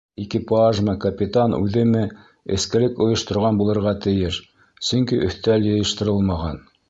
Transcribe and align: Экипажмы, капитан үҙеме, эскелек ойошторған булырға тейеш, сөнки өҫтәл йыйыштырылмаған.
Экипажмы, 0.21 0.93
капитан 1.03 1.51
үҙеме, 1.57 2.01
эскелек 2.57 3.03
ойошторған 3.07 3.61
булырға 3.61 3.93
тейеш, 4.07 4.41
сөнки 4.91 5.23
өҫтәл 5.27 5.69
йыйыштырылмаған. 5.73 6.59